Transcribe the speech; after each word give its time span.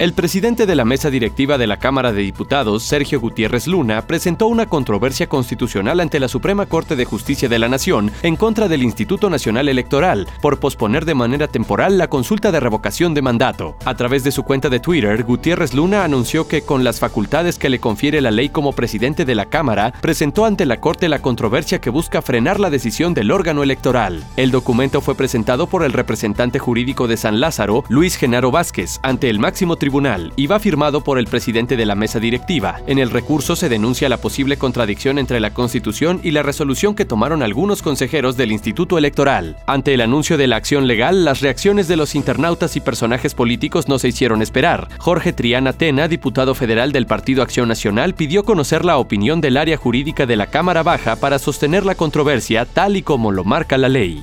El 0.00 0.14
presidente 0.14 0.64
de 0.64 0.74
la 0.74 0.86
mesa 0.86 1.10
directiva 1.10 1.58
de 1.58 1.66
la 1.66 1.76
Cámara 1.76 2.10
de 2.14 2.22
Diputados, 2.22 2.84
Sergio 2.84 3.20
Gutiérrez 3.20 3.66
Luna, 3.66 4.06
presentó 4.06 4.46
una 4.46 4.64
controversia 4.64 5.28
constitucional 5.28 6.00
ante 6.00 6.18
la 6.18 6.28
Suprema 6.28 6.64
Corte 6.64 6.96
de 6.96 7.04
Justicia 7.04 7.50
de 7.50 7.58
la 7.58 7.68
Nación 7.68 8.10
en 8.22 8.36
contra 8.36 8.66
del 8.66 8.82
Instituto 8.82 9.28
Nacional 9.28 9.68
Electoral 9.68 10.26
por 10.40 10.58
posponer 10.58 11.04
de 11.04 11.14
manera 11.14 11.48
temporal 11.48 11.98
la 11.98 12.08
consulta 12.08 12.50
de 12.50 12.60
revocación 12.60 13.12
de 13.12 13.20
mandato. 13.20 13.76
A 13.84 13.94
través 13.94 14.24
de 14.24 14.30
su 14.30 14.42
cuenta 14.42 14.70
de 14.70 14.80
Twitter, 14.80 15.22
Gutiérrez 15.22 15.74
Luna 15.74 16.02
anunció 16.02 16.48
que 16.48 16.62
con 16.62 16.82
las 16.82 16.98
facultades 16.98 17.58
que 17.58 17.68
le 17.68 17.78
confiere 17.78 18.22
la 18.22 18.30
ley 18.30 18.48
como 18.48 18.72
presidente 18.72 19.26
de 19.26 19.34
la 19.34 19.50
Cámara, 19.50 19.92
presentó 20.00 20.46
ante 20.46 20.64
la 20.64 20.80
Corte 20.80 21.10
la 21.10 21.20
controversia 21.20 21.82
que 21.82 21.90
busca 21.90 22.22
frenar 22.22 22.58
la 22.58 22.70
decisión 22.70 23.12
del 23.12 23.30
órgano 23.30 23.62
electoral. 23.62 24.24
El 24.38 24.50
documento 24.50 25.02
fue 25.02 25.14
presentado 25.14 25.66
por 25.66 25.84
el 25.84 25.92
representante 25.92 26.58
jurídico 26.58 27.06
de 27.06 27.18
San 27.18 27.38
Lázaro, 27.38 27.84
Luis 27.90 28.16
Genaro 28.16 28.50
Vázquez, 28.50 28.98
ante 29.02 29.28
el 29.28 29.38
máximo 29.38 29.76
tribunal 29.76 29.89
tribunal 29.90 30.32
y 30.36 30.46
va 30.46 30.60
firmado 30.60 31.02
por 31.02 31.18
el 31.18 31.26
presidente 31.26 31.76
de 31.76 31.84
la 31.84 31.96
mesa 31.96 32.20
directiva. 32.20 32.78
En 32.86 33.00
el 33.00 33.10
recurso 33.10 33.56
se 33.56 33.68
denuncia 33.68 34.08
la 34.08 34.18
posible 34.18 34.56
contradicción 34.56 35.18
entre 35.18 35.40
la 35.40 35.52
Constitución 35.52 36.20
y 36.22 36.30
la 36.30 36.44
resolución 36.44 36.94
que 36.94 37.04
tomaron 37.04 37.42
algunos 37.42 37.82
consejeros 37.82 38.36
del 38.36 38.52
Instituto 38.52 38.98
Electoral. 38.98 39.56
Ante 39.66 39.92
el 39.92 40.00
anuncio 40.00 40.38
de 40.38 40.46
la 40.46 40.54
acción 40.54 40.86
legal, 40.86 41.24
las 41.24 41.40
reacciones 41.40 41.88
de 41.88 41.96
los 41.96 42.14
internautas 42.14 42.76
y 42.76 42.80
personajes 42.80 43.34
políticos 43.34 43.88
no 43.88 43.98
se 43.98 44.06
hicieron 44.06 44.42
esperar. 44.42 44.86
Jorge 44.98 45.32
Triana 45.32 45.72
Tena, 45.72 46.06
diputado 46.06 46.54
federal 46.54 46.92
del 46.92 47.06
Partido 47.06 47.42
Acción 47.42 47.66
Nacional, 47.66 48.14
pidió 48.14 48.44
conocer 48.44 48.84
la 48.84 48.96
opinión 48.96 49.40
del 49.40 49.56
área 49.56 49.76
jurídica 49.76 50.24
de 50.24 50.36
la 50.36 50.46
Cámara 50.46 50.84
Baja 50.84 51.16
para 51.16 51.40
sostener 51.40 51.84
la 51.84 51.96
controversia 51.96 52.64
tal 52.64 52.96
y 52.96 53.02
como 53.02 53.32
lo 53.32 53.42
marca 53.42 53.76
la 53.76 53.88
ley. 53.88 54.22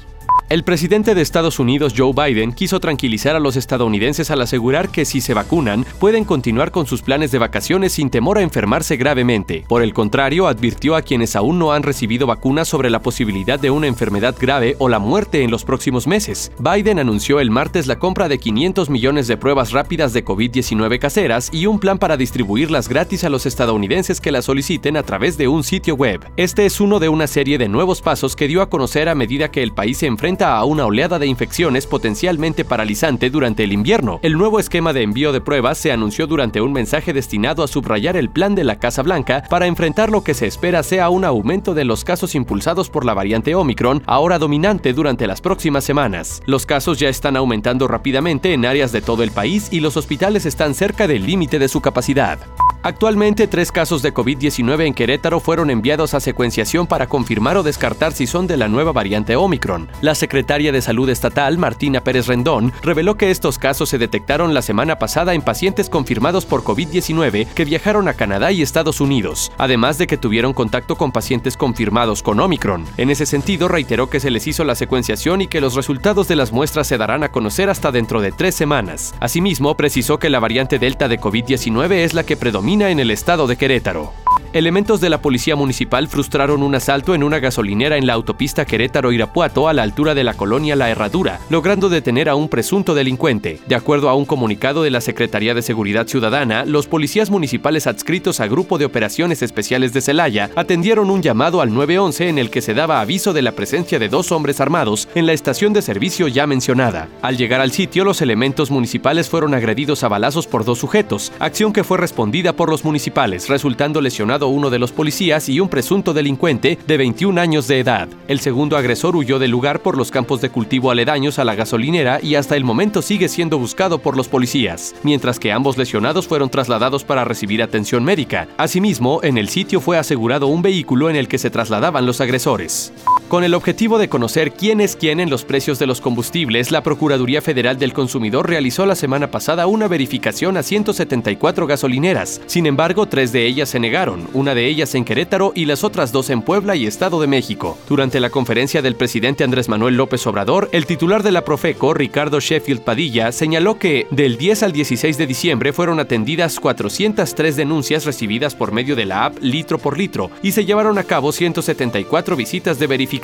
El 0.50 0.64
presidente 0.64 1.14
de 1.14 1.22
Estados 1.22 1.60
Unidos, 1.60 1.94
Joe 1.98 2.14
Biden, 2.14 2.54
quiso 2.54 2.80
tranquilizar 2.80 3.36
a 3.36 3.40
los 3.42 3.58
estadounidenses 3.58 4.32
al 4.32 4.42
asegurar 4.42 4.88
que 4.88 5.04
si 5.04 5.20
se 5.20 5.34
vacunan, 5.34 5.86
pueden 6.00 6.24
continuar 6.24 6.72
con 6.72 6.88
sus 6.88 7.02
planes 7.02 7.32
de 7.32 7.38
vacaciones 7.38 7.92
sin 7.92 8.10
temor 8.10 8.38
a 8.38 8.44
enfermarse 8.44 8.96
gravemente. 8.96 9.66
Por 9.68 9.82
el 9.82 9.94
contrario, 9.94 10.48
advirtió 10.48 10.96
a 10.96 11.02
quienes 11.02 11.36
aún 11.36 11.60
no 11.60 11.74
han 11.74 11.84
recibido 11.84 12.28
vacunas 12.28 12.70
sobre 12.70 12.90
la 12.90 13.02
posibilidad 13.02 13.60
de 13.60 13.72
una 13.72 13.88
enfermedad 13.88 14.38
grave 14.40 14.78
o 14.80 14.88
la 14.88 15.00
muerte 15.00 15.44
en 15.44 15.52
los 15.52 15.66
próximos 15.66 16.08
meses. 16.08 16.50
Biden 16.60 17.00
anunció 17.00 17.42
el 17.42 17.52
martes 17.52 17.86
la 17.86 18.00
compra 18.00 18.30
de 18.30 18.40
500 18.40 18.90
millones 18.90 19.28
de 19.28 19.36
pruebas 19.36 19.74
rápidas 19.74 20.14
de 20.14 20.24
COVID-19 20.24 20.98
caseras 20.98 21.50
y 21.52 21.66
un 21.66 21.78
plan 21.78 22.00
para 22.00 22.16
distribuirlas 22.16 22.88
gratis 22.88 23.26
a 23.26 23.30
los 23.30 23.46
estadounidenses 23.46 24.22
que 24.22 24.32
las 24.32 24.46
soliciten 24.46 24.96
a 24.96 25.04
través 25.04 25.38
de 25.38 25.50
un 25.50 25.66
sitio 25.66 25.96
web. 25.96 26.26
Este 26.38 26.66
es 26.66 26.80
uno 26.80 27.00
de 27.00 27.10
una 27.10 27.28
serie 27.28 27.58
de 27.58 27.68
nuevos 27.68 28.02
pasos 28.02 28.38
que 28.38 28.48
dio 28.48 28.62
a 28.62 28.70
conocer 28.70 29.10
a 29.10 29.16
medida 29.16 29.52
que 29.52 29.62
el 29.62 29.74
país 29.74 29.98
se 29.98 30.06
enfrenta 30.06 30.37
a 30.42 30.64
una 30.66 30.86
oleada 30.86 31.20
de 31.20 31.28
infecciones 31.28 31.88
potencialmente 31.88 32.66
paralizante 32.66 33.30
durante 33.30 33.64
el 33.64 33.74
invierno. 33.74 34.20
El 34.22 34.34
nuevo 34.34 34.60
esquema 34.60 34.94
de 34.94 35.04
envío 35.04 35.32
de 35.32 35.42
pruebas 35.42 35.78
se 35.78 35.92
anunció 35.92 36.28
durante 36.28 36.62
un 36.62 36.74
mensaje 36.74 37.14
destinado 37.14 37.64
a 37.64 37.68
subrayar 37.68 38.16
el 38.18 38.30
plan 38.30 38.56
de 38.56 38.64
la 38.64 38.80
Casa 38.80 39.02
Blanca 39.02 39.44
para 39.50 39.68
enfrentar 39.68 40.10
lo 40.10 40.24
que 40.24 40.34
se 40.34 40.48
espera 40.48 40.84
sea 40.84 41.10
un 41.10 41.26
aumento 41.26 41.74
de 41.74 41.86
los 41.86 42.04
casos 42.04 42.36
impulsados 42.36 42.90
por 42.90 43.06
la 43.06 43.14
variante 43.14 43.56
Omicron, 43.56 44.04
ahora 44.06 44.40
dominante 44.40 44.94
durante 44.94 45.28
las 45.28 45.42
próximas 45.42 45.84
semanas. 45.84 46.42
Los 46.46 46.66
casos 46.66 47.00
ya 47.00 47.10
están 47.10 47.36
aumentando 47.36 47.88
rápidamente 47.88 48.54
en 48.54 48.66
áreas 48.66 48.92
de 48.92 49.02
todo 49.02 49.24
el 49.24 49.32
país 49.32 49.70
y 49.72 49.80
los 49.80 49.98
hospitales 49.98 50.46
están 50.46 50.74
cerca 50.74 51.08
del 51.08 51.26
límite 51.26 51.60
de 51.60 51.68
su 51.68 51.82
capacidad. 51.82 52.40
Actualmente, 52.88 53.48
tres 53.48 53.70
casos 53.74 54.02
de 54.02 54.14
COVID-19 54.14 54.86
en 54.86 54.94
Querétaro 54.94 55.42
fueron 55.42 55.70
enviados 55.70 56.14
a 56.14 56.22
secuenciación 56.22 56.88
para 56.88 57.08
confirmar 57.08 57.58
o 57.58 57.64
descartar 57.64 58.14
si 58.14 58.28
son 58.28 58.48
de 58.48 58.56
la 58.56 58.70
nueva 58.70 58.94
variante 58.94 59.36
Omicron. 59.36 59.90
La 60.00 60.16
secretaria 60.16 60.72
de 60.72 60.82
Salud 60.82 61.10
Estatal, 61.10 61.58
Martina 61.58 62.00
Pérez 62.00 62.28
Rendón, 62.28 62.72
reveló 62.82 63.18
que 63.18 63.30
estos 63.30 63.60
casos 63.60 63.90
se 63.90 63.98
detectaron 63.98 64.54
la 64.54 64.62
semana 64.62 65.00
pasada 65.00 65.34
en 65.34 65.42
pacientes 65.42 65.90
confirmados 65.90 66.46
por 66.46 66.64
COVID-19 66.64 67.48
que 67.48 67.66
viajaron 67.66 68.08
a 68.08 68.14
Canadá 68.14 68.54
y 68.54 68.62
Estados 68.62 69.02
Unidos, 69.02 69.52
además 69.58 69.98
de 69.98 70.08
que 70.08 70.16
tuvieron 70.16 70.54
contacto 70.54 70.96
con 70.96 71.12
pacientes 71.12 71.58
confirmados 71.58 72.24
con 72.24 72.40
Omicron. 72.40 72.86
En 72.96 73.10
ese 73.10 73.26
sentido, 73.26 73.68
reiteró 73.68 74.10
que 74.10 74.22
se 74.22 74.32
les 74.32 74.48
hizo 74.48 74.64
la 74.64 74.76
secuenciación 74.76 75.42
y 75.42 75.48
que 75.48 75.60
los 75.60 75.76
resultados 75.76 76.30
de 76.30 76.38
las 76.38 76.54
muestras 76.54 76.88
se 76.88 76.98
darán 76.98 77.26
a 77.26 77.34
conocer 77.34 77.70
hasta 77.70 77.92
dentro 77.92 78.22
de 78.22 78.32
tres 78.32 78.56
semanas. 78.56 79.14
Asimismo, 79.20 79.76
precisó 79.76 80.20
que 80.20 80.30
la 80.30 80.40
variante 80.40 80.80
Delta 80.80 81.10
de 81.10 81.20
COVID-19 81.20 81.92
es 81.92 82.14
la 82.14 82.24
que 82.24 82.38
predomina 82.38 82.77
en 82.86 83.00
el 83.00 83.10
estado 83.12 83.48
de 83.48 83.58
Querétaro. 83.58 84.14
Elementos 84.54 85.02
de 85.02 85.10
la 85.10 85.22
policía 85.22 85.58
municipal 85.58 86.08
frustraron 86.08 86.64
un 86.64 86.74
asalto 86.74 87.14
en 87.14 87.24
una 87.24 87.40
gasolinera 87.40 87.98
en 87.98 88.08
la 88.08 88.14
autopista 88.14 88.66
Querétaro-Irapuato 88.66 89.68
a 89.68 89.74
la 89.74 89.84
altura 89.84 90.16
de 90.16 90.24
la 90.24 90.36
colonia 90.36 90.78
La 90.78 90.90
Herradura, 90.90 91.40
logrando 91.50 91.90
detener 91.90 92.30
a 92.30 92.36
un 92.36 92.48
presunto 92.48 92.96
delincuente. 92.96 93.60
De 93.68 93.76
acuerdo 93.76 94.10
a 94.10 94.16
un 94.16 94.26
comunicado 94.26 94.84
de 94.84 94.90
la 94.90 95.02
Secretaría 95.02 95.54
de 95.54 95.62
Seguridad 95.62 96.08
Ciudadana, 96.08 96.64
los 96.64 96.88
policías 96.88 97.30
municipales 97.30 97.88
adscritos 97.88 98.40
a 98.40 98.48
Grupo 98.48 98.78
de 98.78 98.86
Operaciones 98.86 99.42
Especiales 99.42 99.92
de 99.92 100.02
Celaya 100.02 100.50
atendieron 100.56 101.10
un 101.10 101.22
llamado 101.22 101.60
al 101.60 101.74
911 101.74 102.30
en 102.30 102.38
el 102.38 102.50
que 102.50 102.62
se 102.62 102.74
daba 102.74 103.02
aviso 103.02 103.34
de 103.34 103.42
la 103.42 103.52
presencia 103.52 104.00
de 104.00 104.08
dos 104.08 104.32
hombres 104.32 104.62
armados 104.62 105.10
en 105.14 105.26
la 105.26 105.34
estación 105.34 105.74
de 105.74 105.82
servicio 105.82 106.30
ya 106.30 106.48
mencionada. 106.48 107.10
Al 107.22 107.36
llegar 107.36 107.60
al 107.60 107.74
sitio, 107.74 108.06
los 108.06 108.22
elementos 108.22 108.72
municipales 108.72 109.30
fueron 109.30 109.54
agredidos 109.54 110.04
a 110.04 110.08
balazos 110.08 110.48
por 110.48 110.64
dos 110.64 110.80
sujetos, 110.80 111.34
acción 111.40 111.74
que 111.74 111.84
fue 111.84 111.98
respondida 111.98 112.54
por 112.54 112.70
los 112.70 112.86
municipales, 112.86 113.50
resultando 113.50 114.00
uno 114.46 114.70
de 114.70 114.78
los 114.78 114.92
policías 114.92 115.50
y 115.50 115.60
un 115.60 115.70
presunto 115.70 116.14
delincuente 116.14 116.78
de 116.86 116.98
21 116.98 117.42
años 117.42 117.68
de 117.68 117.80
edad. 117.80 118.08
El 118.28 118.40
segundo 118.40 118.78
agresor 118.78 119.16
huyó 119.16 119.40
del 119.40 119.50
lugar 119.50 119.82
por 119.82 119.98
los 119.98 120.12
campos 120.12 120.40
de 120.42 120.52
cultivo 120.52 120.92
aledaños 120.92 121.40
a 121.40 121.46
la 121.46 121.56
gasolinera 121.56 122.20
y 122.22 122.36
hasta 122.36 122.56
el 122.56 122.64
momento 122.64 123.02
sigue 123.02 123.30
siendo 123.30 123.58
buscado 123.58 123.98
por 123.98 124.16
los 124.16 124.28
policías, 124.28 124.94
mientras 125.02 125.40
que 125.40 125.52
ambos 125.52 125.80
lesionados 125.80 126.28
fueron 126.28 126.52
trasladados 126.52 127.04
para 127.04 127.26
recibir 127.26 127.64
atención 127.64 128.04
médica. 128.04 128.48
Asimismo, 128.58 129.22
en 129.24 129.40
el 129.40 129.50
sitio 129.50 129.82
fue 129.82 129.98
asegurado 129.98 130.46
un 130.46 130.62
vehículo 130.62 131.10
en 131.10 131.16
el 131.16 131.28
que 131.28 131.40
se 131.40 131.50
trasladaban 131.50 132.06
los 132.06 132.22
agresores. 132.22 132.94
Con 133.28 133.44
el 133.44 133.56
objetivo 133.56 133.98
de 133.98 134.08
conocer 134.08 134.54
quién 134.54 134.80
es 134.80 134.96
quién 134.96 135.20
en 135.20 135.30
los 135.30 135.44
precios 135.44 135.80
de 135.80 135.86
los 135.86 136.00
combustibles, 136.00 136.72
la 136.72 136.82
Procuraduría 136.82 137.42
Federal 137.42 137.78
del 137.78 137.92
Consumidor 137.92 138.48
realizó 138.48 138.86
la 138.86 138.96
semana 138.96 139.30
pasada 139.32 139.68
una 139.68 139.90
verificación 139.90 140.56
a 140.56 140.64
174 140.64 141.68
gasolineras. 141.68 142.40
Sin 142.46 142.66
embargo, 142.68 143.06
tres 143.06 143.34
de 143.34 143.46
ellas 143.46 143.68
se 143.68 143.82
negaron, 143.82 144.30
una 144.32 144.56
de 144.56 144.66
ellas 144.68 144.96
en 144.96 145.04
Querétaro 145.04 145.52
y 145.56 145.66
las 145.66 145.84
otras 145.84 146.14
dos 146.14 146.30
en 146.30 146.42
Puebla 146.42 146.78
y 146.78 146.88
Estado 146.88 147.20
de 147.20 147.28
México. 147.28 147.78
Durante 147.90 148.22
la 148.22 148.30
conferencia 148.30 148.82
del 148.82 148.96
presidente 148.96 149.44
Andrés 149.44 149.68
Manuel 149.68 149.98
López 149.98 150.26
Obrador, 150.26 150.70
el 150.72 150.86
titular 150.86 151.22
de 151.22 151.34
la 151.34 151.44
Profeco, 151.44 151.94
Ricardo 151.94 152.40
Sheffield 152.40 152.80
Padilla, 152.80 153.34
señaló 153.34 153.78
que 153.78 154.08
del 154.10 154.38
10 154.38 154.64
al 154.64 154.72
16 154.72 155.18
de 155.18 155.28
diciembre 155.28 155.74
fueron 155.74 156.00
atendidas 156.00 156.62
403 156.62 157.58
denuncias 157.58 158.06
recibidas 158.06 158.56
por 158.56 158.72
medio 158.72 158.96
de 158.96 159.06
la 159.06 159.26
app 159.26 159.38
Litro 159.42 159.80
por 159.80 159.98
Litro 159.98 160.32
y 160.42 160.54
se 160.54 160.64
llevaron 160.64 160.98
a 160.98 161.04
cabo 161.04 161.34
174 161.34 162.38
visitas 162.38 162.80
de 162.80 162.88
verificación, 162.88 163.17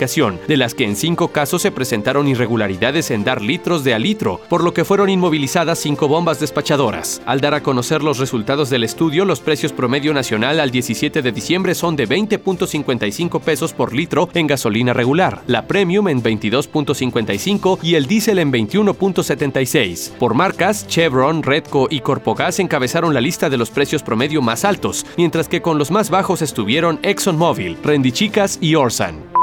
de 0.47 0.57
las 0.57 0.73
que 0.73 0.85
en 0.85 0.95
cinco 0.95 1.29
casos 1.29 1.61
se 1.61 1.71
presentaron 1.71 2.27
irregularidades 2.27 3.11
en 3.11 3.23
dar 3.23 3.41
litros 3.41 3.83
de 3.83 3.93
a 3.93 3.99
litro, 3.99 4.41
por 4.49 4.63
lo 4.63 4.73
que 4.73 4.85
fueron 4.85 5.09
inmovilizadas 5.09 5.79
cinco 5.79 6.07
bombas 6.07 6.39
despachadoras. 6.39 7.21
Al 7.25 7.41
dar 7.41 7.53
a 7.53 7.61
conocer 7.61 8.03
los 8.03 8.17
resultados 8.17 8.69
del 8.69 8.83
estudio, 8.83 9.25
los 9.25 9.39
precios 9.39 9.71
promedio 9.71 10.13
nacional 10.13 10.59
al 10.59 10.71
17 10.71 11.21
de 11.21 11.31
diciembre 11.31 11.75
son 11.75 11.95
de 11.95 12.07
20.55 12.07 13.39
pesos 13.41 13.73
por 13.73 13.93
litro 13.93 14.29
en 14.33 14.47
gasolina 14.47 14.93
regular, 14.93 15.41
la 15.47 15.67
Premium 15.67 16.07
en 16.07 16.23
22.55 16.23 17.79
y 17.81 17.95
el 17.95 18.07
diésel 18.07 18.39
en 18.39 18.51
21.76. 18.51 20.11
Por 20.17 20.33
marcas, 20.33 20.87
Chevron, 20.87 21.43
Redco 21.43 21.87
y 21.89 21.99
Corpogas 21.99 22.59
encabezaron 22.59 23.13
la 23.13 23.21
lista 23.21 23.49
de 23.49 23.57
los 23.57 23.69
precios 23.69 24.03
promedio 24.03 24.41
más 24.41 24.65
altos, 24.65 25.05
mientras 25.17 25.47
que 25.47 25.61
con 25.61 25.77
los 25.77 25.91
más 25.91 26.09
bajos 26.09 26.41
estuvieron 26.41 26.99
ExxonMobil, 27.03 27.77
Rendichicas 27.83 28.57
y 28.61 28.75
Orsan. 28.75 29.42